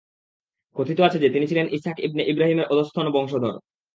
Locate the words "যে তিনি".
1.19-1.45